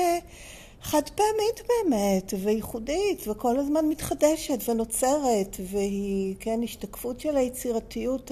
חד 0.81 1.09
פעמית 1.09 1.61
באמת 1.67 2.33
וייחודית 2.43 3.27
וכל 3.27 3.59
הזמן 3.59 3.85
מתחדשת 3.85 4.69
ונוצרת 4.69 5.57
והיא 5.59 6.35
כן 6.39 6.59
השתקפות 6.63 7.19
של 7.19 7.37
היצירתיות 7.37 8.31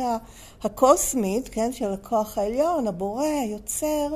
הקוסמית 0.63 1.49
כן 1.49 1.73
של 1.73 1.91
הכוח 1.91 2.37
העליון 2.37 2.87
הבורא 2.87 3.25
היוצר 3.25 4.15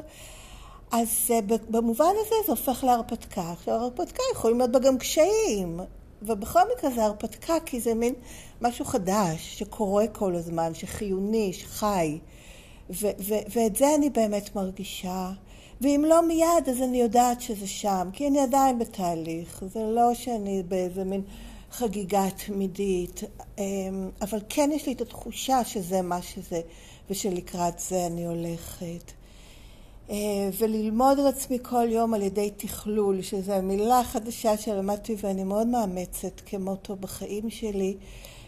אז 0.94 1.32
אה, 1.32 1.40
במובן 1.70 2.14
הזה 2.22 2.36
זה 2.46 2.52
הופך 2.52 2.84
להרפתקה. 2.84 3.52
עכשיו, 3.52 3.74
הרפתקה 3.74 4.24
יכולים 4.34 4.58
להיות 4.58 4.72
בה 4.72 4.80
גם 4.80 4.98
קשיים, 4.98 5.80
ובכל 6.22 6.60
מקרה 6.78 6.92
זה 6.92 7.06
הרפתקה 7.06 7.54
כי 7.66 7.80
זה 7.80 7.94
מין 7.94 8.14
משהו 8.62 8.86
חדש 8.86 9.60
שקורה 9.60 10.08
כל 10.08 10.36
הזמן, 10.36 10.74
שחיוני, 10.74 11.54
שחי. 11.54 12.20
ו- 12.90 13.10
ו- 13.20 13.44
ואת 13.54 13.76
זה 13.76 13.96
אני 13.96 14.10
באמת 14.10 14.56
מרגישה. 14.56 15.32
ואם 15.82 16.06
לא 16.08 16.28
מיד, 16.28 16.70
אז 16.70 16.82
אני 16.82 17.02
יודעת 17.02 17.42
שזה 17.42 17.68
שם, 17.68 18.10
כי 18.14 18.28
אני 18.28 18.40
עדיין 18.40 18.80
בתהליך. 18.80 19.64
זה 19.74 19.80
לא 19.86 20.14
שאני 20.14 20.64
באיזה 20.68 21.04
מין 21.04 21.22
חגיגה 21.72 22.26
תמידית, 22.46 23.22
אמ, 23.58 24.10
אבל 24.22 24.40
כן 24.50 24.70
יש 24.74 24.88
לי 24.88 24.94
את 24.94 25.02
התחושה 25.02 25.64
שזה 25.64 26.02
מה 26.02 26.22
שזה, 26.22 26.62
ושלקראת 27.10 27.80
זה 27.80 28.06
אני 28.06 28.26
הולכת. 28.26 29.23
אה, 30.10 30.50
וללמוד 30.58 31.20
על 31.20 31.28
עצמי 31.28 31.58
כל 31.62 31.88
יום 31.90 32.14
על 32.14 32.22
ידי 32.22 32.50
תכלול, 32.58 33.22
שזו 33.22 33.54
המילה 33.54 34.00
החדשה 34.00 34.58
שלמדתי 34.58 35.16
ואני 35.22 35.44
מאוד 35.44 35.68
מאמצת 35.68 36.42
כמוטו 36.46 36.96
בחיים 36.96 37.50
שלי, 37.50 37.98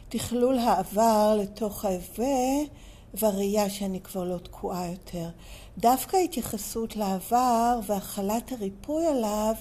תכלול 0.10 0.58
העבר 0.58 1.38
לתוך 1.42 1.86
ההווה 1.86 2.64
והראייה 3.14 3.70
שאני 3.70 4.00
כבר 4.00 4.24
לא 4.24 4.38
תקועה 4.38 4.92
יותר. 4.92 5.30
דווקא 5.78 6.18
התייחסות 6.18 6.96
לעבר 6.96 7.80
והכלת 7.88 8.52
הריפוי 8.52 9.06
עליו 9.06 9.54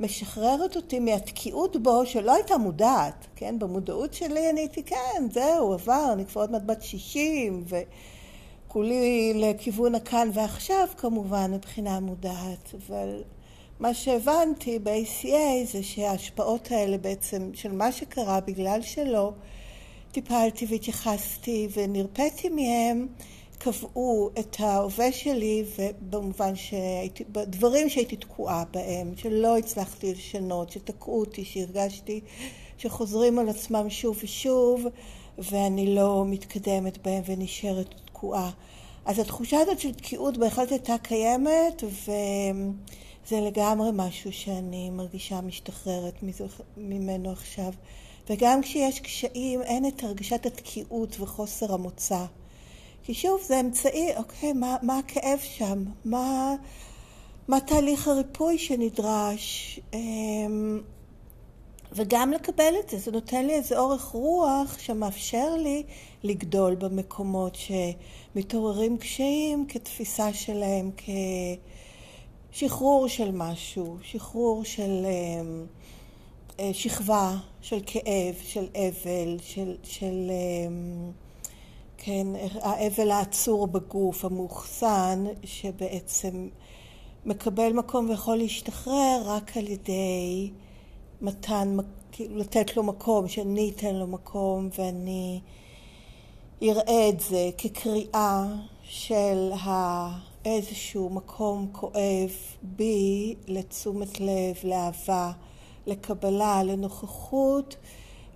משחררת 0.00 0.76
אותי 0.76 1.00
מהתקיעות 1.00 1.76
בו 1.82 2.06
שלא 2.06 2.34
הייתה 2.34 2.58
מודעת, 2.58 3.26
כן? 3.36 3.58
במודעות 3.58 4.14
שלי 4.14 4.50
אני 4.50 4.60
הייתי, 4.60 4.82
כן, 4.82 5.26
זהו, 5.32 5.72
עבר, 5.72 6.10
אני 6.12 6.26
כבר 6.26 6.40
עוד 6.40 6.50
מעט 6.50 6.62
בת 6.66 6.82
60 6.82 7.64
ו... 7.68 7.76
כולי 8.68 9.32
לכיוון 9.34 9.94
הכאן 9.94 10.30
ועכשיו 10.34 10.88
כמובן 10.96 11.50
מבחינה 11.54 12.00
מודעת, 12.00 12.74
אבל 12.74 13.22
מה 13.80 13.94
שהבנתי 13.94 14.78
ב-ACA 14.78 15.66
זה 15.72 15.82
שההשפעות 15.82 16.72
האלה 16.72 16.98
בעצם 16.98 17.50
של 17.54 17.72
מה 17.72 17.92
שקרה 17.92 18.40
בגלל 18.40 18.82
שלא 18.82 19.32
טיפלתי 20.12 20.66
והתייחסתי 20.68 21.68
ונרפאתי 21.74 22.48
מהם 22.48 23.06
קבעו 23.58 24.30
את 24.38 24.56
ההווה 24.58 25.12
שלי 25.12 25.64
ובמובן 25.78 26.56
שהייתי, 26.56 27.24
בדברים 27.24 27.88
שהייתי 27.88 28.16
תקועה 28.16 28.64
בהם, 28.72 29.12
שלא 29.16 29.58
הצלחתי 29.58 30.12
לשנות, 30.12 30.70
שתקעו 30.70 31.20
אותי, 31.20 31.44
שהרגשתי 31.44 32.20
שחוזרים 32.78 33.38
על 33.38 33.48
עצמם 33.48 33.90
שוב 33.90 34.18
ושוב 34.22 34.86
ואני 35.38 35.94
לא 35.94 36.24
מתקדמת 36.26 37.06
בהם 37.06 37.22
ונשארת 37.26 37.94
תקועה. 38.18 38.50
אז 39.04 39.18
התחושה 39.18 39.60
הזאת 39.60 39.78
של 39.78 39.94
תקיעות 39.94 40.38
בהחלט 40.38 40.70
הייתה 40.70 40.98
קיימת, 41.02 41.82
וזה 41.84 43.40
לגמרי 43.40 43.90
משהו 43.92 44.32
שאני 44.32 44.90
מרגישה 44.90 45.40
משתחררת 45.40 46.14
ממנו 46.76 47.30
עכשיו. 47.30 47.72
וגם 48.30 48.62
כשיש 48.62 49.00
קשיים, 49.00 49.62
אין 49.62 49.86
את 49.86 50.02
הרגשת 50.02 50.46
התקיעות 50.46 51.20
וחוסר 51.20 51.74
המוצא. 51.74 52.24
כי 53.02 53.14
שוב, 53.14 53.40
זה 53.46 53.60
אמצעי, 53.60 54.16
אוקיי, 54.16 54.52
מה, 54.52 54.76
מה 54.82 54.98
הכאב 54.98 55.38
שם? 55.38 55.84
מה, 56.04 56.54
מה 57.48 57.60
תהליך 57.60 58.08
הריפוי 58.08 58.58
שנדרש? 58.58 59.80
וגם 61.92 62.32
לקבל 62.32 62.74
את 62.84 62.90
זה, 62.90 62.98
זה 62.98 63.10
נותן 63.10 63.46
לי 63.46 63.52
איזה 63.52 63.78
אורך 63.78 64.02
רוח 64.02 64.78
שמאפשר 64.78 65.54
לי 65.56 65.82
לגדול 66.22 66.74
במקומות 66.74 67.56
שמתעוררים 67.56 68.98
קשיים 68.98 69.66
כתפיסה 69.68 70.32
שלהם, 70.32 70.90
כשחרור 72.52 73.08
של 73.08 73.30
משהו, 73.32 73.96
שחרור 74.02 74.64
של 74.64 75.06
אמ, 75.06 75.66
אה, 76.60 76.70
שכבה, 76.72 77.36
של 77.60 77.80
כאב, 77.86 78.34
של 78.42 78.66
אבל, 78.74 79.36
של, 79.40 79.76
של 79.82 80.30
אמ, 80.30 81.10
כן, 81.98 82.26
האבל 82.60 83.10
העצור 83.10 83.66
בגוף, 83.66 84.24
המאוחסן, 84.24 85.24
שבעצם 85.44 86.48
מקבל 87.26 87.72
מקום 87.72 88.10
ויכול 88.10 88.36
להשתחרר 88.36 89.22
רק 89.24 89.56
על 89.56 89.68
ידי 89.68 90.50
מתן, 91.20 91.76
כאילו 92.12 92.38
לתת 92.38 92.76
לו 92.76 92.82
מקום, 92.82 93.28
שאני 93.28 93.72
אתן 93.76 93.94
לו 93.94 94.06
מקום 94.06 94.68
ואני 94.78 95.40
אראה 96.62 97.08
את 97.08 97.20
זה 97.20 97.50
כקריאה 97.58 98.44
של 98.82 99.50
איזשהו 100.44 101.10
מקום 101.10 101.68
כואב 101.72 102.30
בי 102.62 103.34
לתשומת 103.46 104.20
לב, 104.20 104.56
לאהבה, 104.64 105.32
לקבלה, 105.86 106.62
לנוכחות 106.62 107.76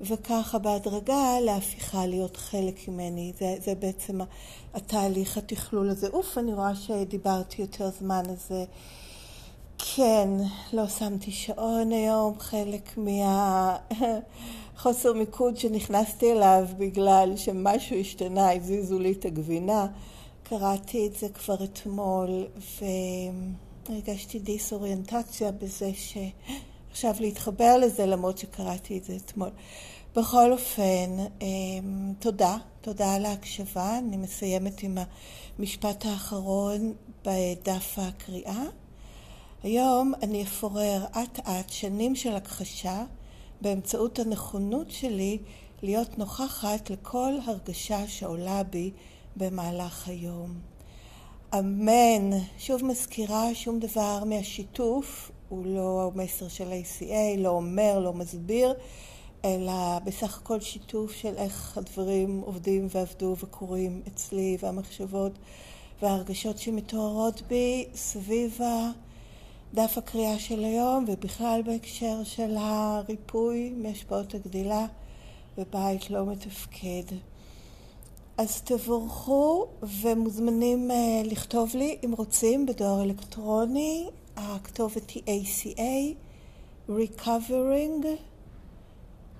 וככה 0.00 0.58
בהדרגה 0.58 1.40
להפיכה 1.40 2.06
להיות 2.06 2.36
חלק 2.36 2.88
ממני. 2.88 3.32
זה, 3.38 3.54
זה 3.60 3.74
בעצם 3.74 4.20
התהליך 4.74 5.38
התכלול 5.38 5.88
הזה. 5.88 6.08
אוף, 6.08 6.38
אני 6.38 6.54
רואה 6.54 6.74
שדיברתי 6.74 7.62
יותר 7.62 7.90
זמן, 8.00 8.22
אז 8.30 8.48
זה... 8.48 8.64
כן, 9.78 10.28
לא 10.72 10.88
שמתי 10.88 11.30
שעון 11.30 11.92
היום, 11.92 12.38
חלק 12.38 12.98
מהחוסר 14.76 15.12
מיקוד 15.18 15.56
שנכנסתי 15.56 16.32
אליו 16.32 16.66
בגלל 16.78 17.36
שמשהו 17.36 17.96
השתנה, 17.96 18.52
הזיזו 18.52 18.98
לי 18.98 19.12
את 19.12 19.24
הגבינה. 19.24 19.86
קראתי 20.42 21.06
את 21.06 21.14
זה 21.14 21.28
כבר 21.28 21.64
אתמול 21.64 22.46
והרגשתי 23.88 24.38
דיסאוריינטציה 24.38 25.52
בזה 25.52 25.90
שעכשיו 25.94 27.14
להתחבר 27.24 27.76
לזה 27.76 28.06
למרות 28.06 28.38
שקראתי 28.38 28.98
את 28.98 29.04
זה 29.04 29.16
אתמול. 29.16 29.50
בכל 30.16 30.52
אופן, 30.52 31.10
אמ, 31.40 32.12
תודה, 32.18 32.56
תודה 32.80 33.14
על 33.14 33.24
ההקשבה. 33.24 33.98
אני 33.98 34.16
מסיימת 34.16 34.82
עם 34.82 34.98
המשפט 35.58 36.06
האחרון 36.06 36.92
בדף 37.24 37.98
הקריאה. 37.98 38.62
היום 39.62 40.12
אני 40.22 40.42
אפורר 40.42 41.04
אט 41.04 41.38
אט 41.38 41.68
שנים 41.68 42.14
של 42.14 42.34
הכחשה 42.36 43.04
באמצעות 43.60 44.18
הנכונות 44.18 44.90
שלי 44.90 45.38
להיות 45.82 46.18
נוכחת 46.18 46.90
לכל 46.90 47.32
הרגשה 47.46 48.08
שעולה 48.08 48.62
בי 48.62 48.90
במהלך 49.36 50.08
היום. 50.08 50.54
אמן. 51.58 52.30
שוב 52.58 52.84
מזכירה, 52.84 53.54
שום 53.54 53.78
דבר 53.78 54.24
מהשיתוף 54.24 55.30
הוא 55.48 55.66
לא 55.66 56.10
המסר 56.14 56.48
של 56.48 56.72
ACA, 56.72 57.38
לא 57.38 57.48
אומר, 57.48 57.98
לא 57.98 58.12
מסביר, 58.12 58.74
אלא 59.44 59.98
בסך 60.04 60.38
הכל 60.38 60.60
שיתוף 60.60 61.12
של 61.12 61.34
איך 61.36 61.78
הדברים 61.78 62.42
עובדים 62.44 62.86
ועבדו 62.90 63.36
וקורים 63.40 64.02
אצלי 64.08 64.56
והמחשבות 64.60 65.32
וההרגשות 66.02 66.58
שמתוארות 66.58 67.42
בי 67.48 67.86
סביב 67.94 68.62
ה... 68.62 68.90
דף 69.74 69.98
הקריאה 69.98 70.38
של 70.38 70.64
היום, 70.64 71.04
ובכלל 71.08 71.62
בהקשר 71.64 72.24
של 72.24 72.56
הריפוי 72.58 73.74
מהשפעות 73.76 74.34
הגדילה 74.34 74.86
בבית 75.58 76.10
לא 76.10 76.26
מתפקד. 76.26 77.16
אז 78.38 78.62
תבורכו 78.62 79.66
ומוזמנים 79.82 80.90
uh, 80.90 81.26
לכתוב 81.26 81.70
לי 81.74 81.98
אם 82.04 82.12
רוצים 82.16 82.66
בדואר 82.66 83.02
אלקטרוני, 83.02 84.08
הכתובת 84.36 85.10
היא 85.10 85.22
ACA, 85.44 86.14
recovering, 86.88 88.06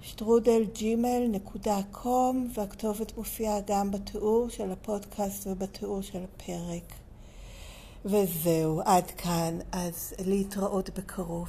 שטרודל 0.01 0.65
ג'ימל 0.75 1.27
נקודה 1.31 1.79
קום, 1.91 2.49
והכתובת 2.55 3.17
מופיעה 3.17 3.61
גם 3.67 3.91
בתיאור 3.91 4.49
של 4.49 4.73
הפודקאסט 4.73 5.47
ובתיאור 5.47 6.03
של 6.03 6.19
הפרק. 6.25 7.02
וזהו, 8.05 8.81
עד 8.85 9.11
כאן, 9.11 9.59
אז 9.73 10.15
להתראות 10.27 10.91
בקרוב. 10.99 11.49